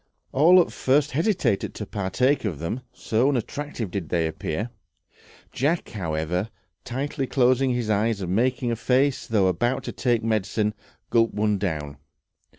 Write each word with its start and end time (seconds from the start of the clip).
All 0.31 0.59
at 0.59 0.71
first 0.71 1.11
hesitated 1.11 1.75
to 1.75 1.85
partake 1.85 2.43
of 2.43 2.57
them, 2.57 2.81
so 2.91 3.29
unattractive 3.29 3.91
did 3.91 4.09
they 4.09 4.25
appear. 4.25 4.71
Jack, 5.51 5.89
however, 5.89 6.49
tightly 6.83 7.27
closing 7.27 7.69
his 7.75 7.87
eyes 7.91 8.19
and 8.19 8.35
making 8.35 8.71
a 8.71 8.75
face 8.75 9.25
as 9.25 9.27
though 9.27 9.45
about 9.45 9.83
to 9.83 9.91
take 9.91 10.23
medicine, 10.23 10.73
gulped 11.11 11.35
one 11.35 11.59
down. 11.59 11.97